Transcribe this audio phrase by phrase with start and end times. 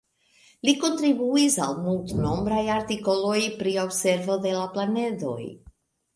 [0.69, 5.39] Li kontribuis al multnombraj artikoloj pri observo de la planedoj.